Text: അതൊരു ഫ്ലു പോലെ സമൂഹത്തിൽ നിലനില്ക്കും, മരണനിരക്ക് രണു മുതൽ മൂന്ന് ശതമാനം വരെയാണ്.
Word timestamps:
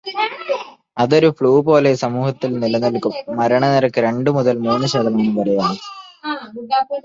അതൊരു 0.97 1.29
ഫ്ലു 1.29 1.51
പോലെ 1.67 1.93
സമൂഹത്തിൽ 1.93 2.51
നിലനില്ക്കും, 2.59 3.13
മരണനിരക്ക് 3.39 4.01
രണു 4.01 4.31
മുതൽ 4.31 4.57
മൂന്ന് 4.59 4.87
ശതമാനം 4.87 5.35
വരെയാണ്. 5.35 5.77